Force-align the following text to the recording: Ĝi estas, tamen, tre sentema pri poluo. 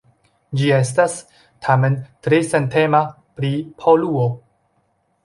Ĝi 0.59 0.69
estas, 0.77 1.17
tamen, 1.67 1.97
tre 2.29 2.39
sentema 2.53 3.03
pri 3.41 3.53
poluo. 3.85 4.25